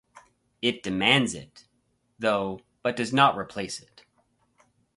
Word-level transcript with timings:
It 0.63 0.81
demands 0.81 1.35
it, 1.35 1.65
though-but 2.17 2.95
does 2.95 3.13
not 3.13 3.37
replace 3.37 3.79
it. 3.79 4.03